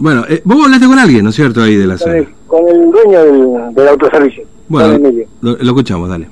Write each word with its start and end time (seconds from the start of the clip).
Bueno, 0.00 0.24
eh, 0.28 0.40
vos 0.44 0.64
hablaste 0.64 0.86
con 0.86 0.98
alguien, 0.98 1.22
¿no 1.24 1.30
es 1.30 1.36
cierto, 1.36 1.62
ahí 1.62 1.76
de 1.76 1.86
la 1.86 1.94
Con 1.94 1.98
zona? 1.98 2.16
el, 2.16 2.28
con 2.46 2.68
el 2.68 2.90
dueño 2.90 3.24
del, 3.24 3.74
del 3.74 3.88
autoservicio. 3.88 4.44
Bueno, 4.68 4.94
con 4.94 5.04
Emilio. 5.06 5.26
lo, 5.42 5.56
lo 5.56 5.64
escuchamos, 5.64 6.08
dale. 6.08 6.26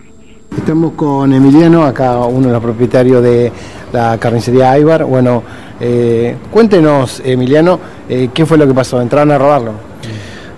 Estamos 0.57 0.95
con 0.95 1.33
Emiliano, 1.33 1.85
acá 1.85 2.17
uno 2.25 2.47
de 2.47 2.53
los 2.55 2.63
propietarios 2.63 3.23
de 3.23 3.53
la 3.93 4.17
carnicería 4.19 4.73
Aibar. 4.73 5.05
Bueno, 5.05 5.43
eh, 5.81 6.35
cuéntenos, 6.51 7.21
Emiliano, 7.25 7.79
eh, 8.09 8.31
¿qué 8.33 8.47
fue 8.47 8.57
lo 8.57 8.67
que 8.67 8.73
pasó? 8.73 9.01
¿Entraron 9.03 9.31
a 9.33 9.39
robarlo? 9.39 9.73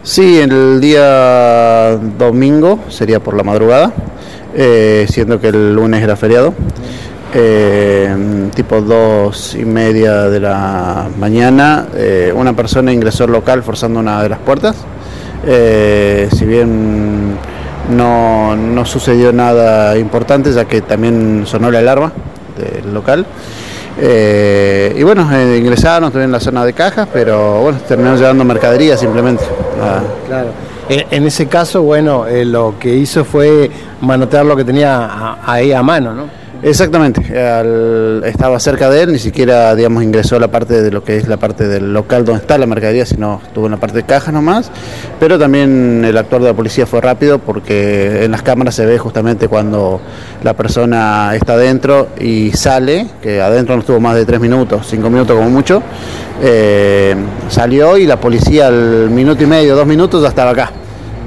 Sí, 0.03 0.39
el 0.39 0.81
día 0.81 1.97
domingo, 2.17 2.79
sería 2.89 3.21
por 3.21 3.35
la 3.37 3.43
madrugada, 3.43 3.93
eh, 4.55 5.05
siendo 5.11 5.41
que 5.41 5.49
el 5.49 5.75
lunes 5.75 6.03
era 6.03 6.15
feriado. 6.17 6.55
Eh, 7.35 8.51
tipo 8.55 8.81
dos 8.81 9.55
y 9.55 9.65
media 9.65 10.29
de 10.29 10.41
la 10.41 11.09
mañana, 11.19 11.87
eh, 11.95 12.33
una 12.35 12.55
persona 12.55 12.93
ingresó 12.93 13.25
al 13.25 13.33
local 13.33 13.63
forzando 13.63 14.01
una 14.01 14.23
de 14.23 14.29
las 14.29 14.39
puertas. 14.41 14.77
Eh, 15.46 16.29
si 16.37 16.45
bien 16.45 17.37
no, 17.90 18.57
no 18.57 18.85
sucedió 18.85 19.32
nada 19.32 19.96
importante, 19.96 20.53
ya 20.53 20.64
que 20.64 20.82
también 20.82 21.45
sonó 21.46 21.71
la 21.71 21.79
alarma 21.79 22.13
del 22.57 22.93
local. 22.93 23.27
Y 23.99 25.03
bueno, 25.03 25.23
ingresaron, 25.57 26.04
estuvieron 26.04 26.31
en 26.31 26.32
la 26.32 26.40
zona 26.40 26.65
de 26.65 26.73
cajas, 26.73 27.09
pero 27.12 27.61
bueno, 27.61 27.79
terminaron 27.87 28.18
llevando 28.18 28.45
mercadería 28.45 28.96
simplemente. 28.96 29.45
Ah, 29.81 30.01
Claro. 30.26 30.49
En 30.89 31.25
ese 31.25 31.46
caso, 31.46 31.82
bueno, 31.82 32.27
lo 32.28 32.75
que 32.81 32.92
hizo 32.92 33.25
fue 33.25 33.70
manotear 34.01 34.45
lo 34.45 34.56
que 34.56 34.65
tenía 34.65 35.37
ahí 35.47 35.73
a 35.73 35.84
mano, 35.84 36.12
¿no? 36.12 36.39
Exactamente, 36.62 37.23
estaba 38.28 38.61
cerca 38.61 38.91
de 38.91 39.03
él, 39.03 39.12
ni 39.12 39.19
siquiera 39.19 39.75
digamos 39.75 40.03
ingresó 40.03 40.37
a 40.37 40.41
la 40.41 40.48
parte 40.48 40.83
de 40.83 40.91
lo 40.91 41.03
que 41.03 41.17
es 41.17 41.27
la 41.27 41.39
parte 41.39 41.67
del 41.67 41.95
local 41.95 42.27
donde 42.27 42.42
está 42.42 42.59
la 42.59 42.67
mercadería, 42.67 43.06
sino 43.06 43.41
estuvo 43.42 43.64
en 43.64 43.73
la 43.73 43.78
parte 43.78 43.97
de 43.97 44.03
caja 44.05 44.31
nomás, 44.31 44.70
pero 45.19 45.39
también 45.39 46.05
el 46.05 46.19
actuar 46.19 46.42
de 46.42 46.48
la 46.48 46.55
policía 46.55 46.84
fue 46.84 47.01
rápido 47.01 47.39
porque 47.39 48.25
en 48.25 48.31
las 48.31 48.43
cámaras 48.43 48.75
se 48.75 48.84
ve 48.84 48.99
justamente 48.99 49.49
cuando 49.49 50.03
la 50.43 50.55
persona 50.55 51.34
está 51.34 51.55
adentro 51.55 52.09
y 52.21 52.51
sale, 52.53 53.06
que 53.23 53.41
adentro 53.41 53.75
no 53.75 53.81
estuvo 53.81 53.99
más 53.99 54.15
de 54.17 54.27
tres 54.27 54.39
minutos, 54.39 54.87
cinco 54.87 55.09
minutos 55.09 55.34
como 55.34 55.49
mucho, 55.49 55.83
eh, 56.43 57.17
salió 57.49 57.97
y 57.97 58.06
la 58.06 58.21
policía 58.21 58.67
al 58.67 59.09
minuto 59.09 59.43
y 59.43 59.47
medio, 59.47 59.75
dos 59.75 59.87
minutos 59.87 60.23
ya 60.23 60.29
estaba 60.29 60.51
acá, 60.51 60.71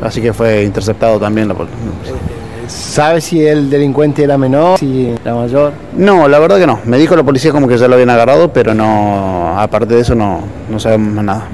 así 0.03 0.21
que 0.21 0.31
fue 0.31 0.63
interceptado 0.63 1.19
también 1.19 1.47
la 1.47 1.55
policía. 1.55 2.42
¿Sabe 2.67 3.21
si 3.21 3.45
el 3.45 3.69
delincuente 3.69 4.23
era 4.23 4.37
menor, 4.37 4.77
si 4.79 5.13
era 5.21 5.35
mayor? 5.35 5.73
No, 5.95 6.27
la 6.27 6.39
verdad 6.39 6.57
que 6.57 6.67
no. 6.67 6.79
Me 6.85 6.97
dijo 6.97 7.15
la 7.15 7.23
policía 7.23 7.51
como 7.51 7.67
que 7.67 7.77
ya 7.77 7.87
lo 7.87 7.95
habían 7.95 8.09
agarrado, 8.09 8.51
pero 8.51 8.73
no, 8.73 9.57
aparte 9.57 9.95
de 9.95 10.01
eso 10.01 10.15
no, 10.15 10.41
no 10.69 10.79
sabemos 10.79 11.23
nada. 11.23 11.47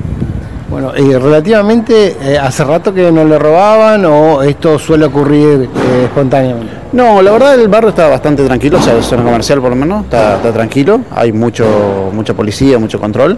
Bueno, 0.69 0.93
eh, 0.95 1.17
relativamente, 1.17 2.15
eh, 2.21 2.37
¿hace 2.37 2.63
rato 2.63 2.93
que 2.93 3.11
no 3.11 3.23
le 3.25 3.39
robaban 3.39 4.05
o 4.05 4.43
esto 4.43 4.77
suele 4.77 5.05
ocurrir 5.05 5.63
eh, 5.63 6.03
espontáneamente? 6.05 6.73
No, 6.91 7.21
la 7.23 7.31
verdad 7.31 7.55
el 7.59 7.67
barrio 7.67 7.89
está 7.89 8.07
bastante 8.07 8.43
tranquilo, 8.45 8.77
o 8.77 8.81
sea, 8.81 8.93
la 8.93 9.01
zona 9.01 9.23
comercial 9.23 9.61
por 9.61 9.71
lo 9.71 9.75
menos, 9.75 10.03
está, 10.05 10.35
está 10.35 10.51
tranquilo, 10.53 11.01
hay 11.11 11.31
mucho, 11.31 12.11
mucha 12.13 12.35
policía, 12.35 12.77
mucho 12.77 12.99
control. 12.99 13.37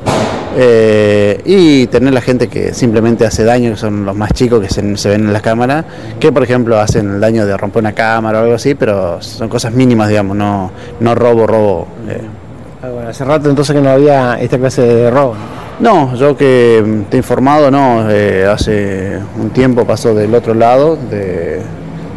eh, 0.57 1.39
y 1.45 1.87
tener 1.87 2.13
la 2.13 2.19
gente 2.21 2.49
que 2.49 2.73
simplemente 2.73 3.25
hace 3.25 3.45
daño, 3.45 3.71
que 3.71 3.77
son 3.77 4.05
los 4.05 4.15
más 4.15 4.33
chicos 4.33 4.59
que 4.61 4.67
se, 4.69 4.97
se 4.97 5.09
ven 5.09 5.21
en 5.21 5.31
las 5.33 5.41
cámaras, 5.41 5.85
que 6.19 6.31
por 6.33 6.43
ejemplo 6.43 6.77
hacen 6.79 7.11
el 7.15 7.21
daño 7.21 7.45
de 7.45 7.55
romper 7.55 7.81
una 7.81 7.93
cámara 7.93 8.39
o 8.39 8.43
algo 8.43 8.55
así, 8.55 8.75
pero 8.75 9.21
son 9.21 9.47
cosas 9.47 9.71
mínimas, 9.73 10.09
digamos, 10.09 10.35
no, 10.35 10.69
no 10.99 11.15
robo, 11.15 11.47
robo. 11.47 11.87
eh. 12.09 12.19
Ah, 12.83 12.89
bueno, 12.93 13.09
hace 13.09 13.23
rato 13.23 13.49
entonces 13.49 13.73
que 13.75 13.81
no 13.81 13.89
había 13.91 14.37
esta 14.41 14.57
clase 14.57 14.81
de 14.81 15.09
robo. 15.11 15.35
¿No? 15.79 16.15
Yo 16.15 16.35
que 16.37 16.83
mm, 16.85 17.01
te 17.09 17.17
he 17.17 17.19
informado, 17.19 17.71
no, 17.71 18.09
eh, 18.09 18.45
hace 18.45 19.17
un 19.39 19.49
tiempo 19.51 19.85
pasó 19.85 20.13
del 20.13 20.33
otro 20.35 20.53
lado 20.53 20.97
de- 21.09 21.61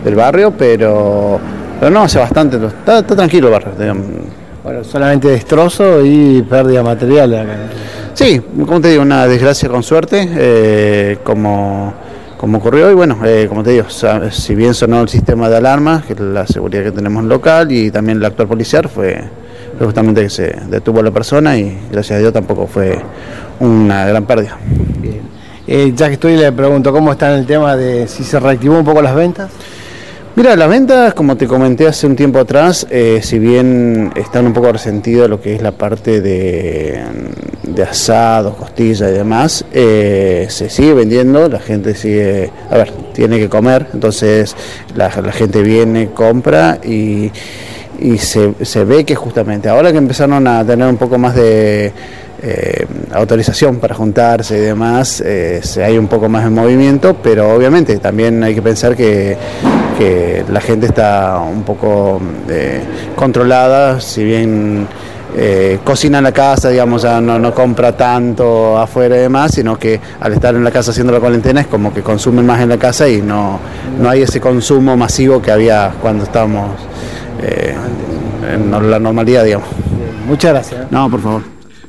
del 0.05 0.15
barrio, 0.15 0.53
pero, 0.57 1.39
pero 1.81 1.91
no, 1.91 2.03
hace 2.03 2.19
bastante, 2.19 2.57
está, 2.57 2.99
está 2.99 3.17
tranquilo 3.17 3.47
el 3.49 3.53
barrio. 3.53 3.73
digamos. 3.79 4.07
Bueno, 4.63 4.83
solamente 4.85 5.29
destrozo 5.29 6.05
y 6.05 6.43
pérdida 6.43 6.83
material. 6.83 7.35
acá. 7.35 7.53
Sí, 8.15 8.41
como 8.67 8.81
te 8.81 8.89
digo, 8.89 9.03
una 9.03 9.27
desgracia 9.27 9.69
con 9.69 9.83
suerte, 9.83 10.29
eh, 10.37 11.19
como, 11.25 11.93
como 12.39 12.59
ocurrió, 12.59 12.91
y 12.91 12.95
bueno, 12.95 13.19
eh, 13.25 13.47
como 13.49 13.63
te 13.63 13.71
digo, 13.73 13.87
si 14.31 14.55
bien 14.55 14.73
sonó 14.75 15.01
el 15.03 15.09
sistema 15.09 15.49
de 15.49 15.57
alarmas, 15.57 16.05
que 16.05 16.13
es 16.13 16.21
la 16.21 16.47
seguridad 16.47 16.85
que 16.85 16.93
tenemos 16.93 17.23
en 17.23 17.29
local, 17.29 17.73
y 17.73 17.91
también 17.91 18.19
el 18.19 18.25
actual 18.25 18.49
policial, 18.49 18.89
fue 18.89 19.23
justamente 19.79 20.23
que 20.23 20.31
se 20.31 20.57
detuvo 20.69 21.01
a 21.01 21.03
la 21.03 21.11
persona 21.11 21.57
y 21.57 21.77
gracias 21.91 22.17
a 22.17 22.21
Dios 22.21 22.33
tampoco 22.33 22.67
fue 22.67 22.99
una 23.61 24.07
gran 24.07 24.25
pérdida. 24.25 24.59
Bien. 25.01 25.23
Eh, 25.67 25.93
ya 25.97 26.09
que 26.09 26.15
estoy, 26.15 26.37
le 26.37 26.53
pregunto 26.53 26.93
cómo 26.93 27.13
está 27.13 27.33
en 27.33 27.41
el 27.41 27.47
tema 27.47 27.77
de 27.77 28.07
si 28.07 28.23
se 28.23 28.39
reactivó 28.39 28.79
un 28.79 28.85
poco 28.85 29.01
las 29.01 29.15
ventas. 29.15 29.51
Mira, 30.37 30.57
las 30.57 30.69
ventas, 30.69 31.15
como 31.15 31.37
te 31.37 31.47
comenté 31.47 31.87
hace 31.87 32.09
un 32.09 32.17
tiempo 32.17 32.41
atrás, 32.41 32.89
eh, 32.91 33.21
si 33.23 33.39
bien 33.39 34.13
están 34.17 34.47
un 34.47 34.53
poco 34.53 34.73
resentidas 34.73 35.31
lo 35.31 35.41
que 35.41 35.55
es 35.55 35.63
la 35.63 35.71
parte 35.71 36.21
de, 36.21 37.05
de 37.63 37.83
asados, 37.85 38.57
costillas 38.57 39.11
y 39.11 39.13
demás, 39.13 39.65
eh, 39.73 40.49
se 40.51 40.69
sigue 40.69 40.93
vendiendo, 40.93 41.49
la 41.49 41.61
gente 41.61 41.95
sigue, 41.95 42.51
a 42.69 42.77
ver, 42.77 42.91
tiene 43.13 43.39
que 43.39 43.49
comer, 43.49 43.87
entonces 43.95 44.57
la, 44.97 45.09
la 45.23 45.33
gente 45.33 45.63
viene, 45.63 46.11
compra 46.11 46.81
y, 46.85 47.31
y 48.01 48.19
se, 48.19 48.55
se 48.63 48.85
ve 48.85 49.05
que 49.05 49.15
justamente 49.15 49.69
ahora 49.69 49.93
que 49.93 49.99
empezaron 49.99 50.47
a 50.47 50.65
tener 50.65 50.87
un 50.89 50.97
poco 50.97 51.19
más 51.19 51.35
de 51.35 51.93
eh, 52.43 52.87
autorización 53.13 53.77
para 53.77 53.95
juntarse 53.95 54.59
y 54.59 54.61
demás, 54.61 55.23
eh, 55.25 55.61
se- 55.63 55.83
hay 55.85 55.97
un 55.97 56.09
poco 56.09 56.29
más 56.29 56.45
de 56.45 56.51
movimiento, 56.51 57.17
pero 57.23 57.55
obviamente 57.55 57.97
también 57.99 58.43
hay 58.43 58.55
que 58.55 58.63
pensar 58.63 58.95
que, 58.97 59.37
que 59.99 60.45
la 60.51 60.61
gente 60.61 60.87
está 60.87 61.39
un 61.41 61.63
poco 61.63 62.21
eh, 62.49 62.81
controlada, 63.17 64.01
si 64.01 64.23
bien 64.25 64.87
eh, 65.37 65.79
cocina 65.85 66.19
en 66.19 66.25
la 66.25 66.33
casa, 66.33 66.69
digamos, 66.69 67.03
ya 67.03 67.21
no, 67.21 67.39
no 67.39 67.55
compra 67.55 67.97
tanto 67.97 68.79
afuera 68.79 69.17
y 69.17 69.21
demás, 69.21 69.53
sino 69.55 69.79
que 69.79 69.99
al 70.21 70.33
estar 70.35 70.55
en 70.55 70.63
la 70.63 70.71
casa 70.71 70.91
haciendo 70.91 71.13
la 71.13 71.21
cuarentena 71.21 71.63
es 71.63 71.67
como 71.67 71.95
que 71.95 72.03
consumen 72.03 72.45
más 72.45 72.61
en 72.61 72.69
la 72.69 72.77
casa 72.77 73.09
y 73.09 73.23
no, 73.23 73.59
no 73.99 74.11
hay 74.11 74.23
ese 74.23 74.41
consumo 74.41 74.97
masivo 74.97 75.41
que 75.41 75.51
había 75.51 75.93
cuando 76.03 76.25
estábamos 76.25 76.71
eh, 77.41 77.75
en 78.53 78.71
la 78.91 78.99
normalidad, 78.99 79.45
digamos. 79.45 79.69
Muchas 80.27 80.53
gracias. 80.53 80.91
No, 80.91 81.11
por 81.11 81.21
favor. 81.21 81.43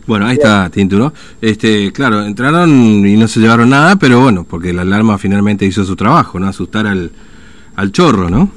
Bueno, 0.08 0.28
ahí 0.28 0.36
está 0.36 0.70
Tintu, 0.70 0.98
¿no? 0.98 1.14
Este, 1.42 1.92
claro, 1.92 2.24
entraron 2.24 2.70
y 2.70 3.18
no 3.18 3.28
se 3.28 3.40
llevaron 3.40 3.70
nada, 3.70 3.96
pero 3.96 4.22
bueno, 4.22 4.44
porque 4.44 4.72
la 4.72 4.84
alarma 4.84 5.18
finalmente 5.18 5.66
hizo 5.66 5.84
su 5.84 5.96
trabajo, 5.96 6.40
¿no? 6.40 6.48
Asustar 6.48 6.86
al, 6.86 7.12
al 7.76 7.92
chorro, 7.92 8.30
¿no? 8.30 8.52